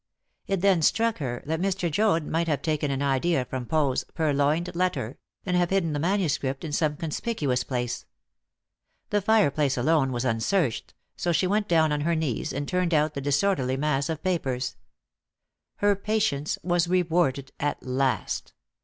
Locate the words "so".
11.15-11.31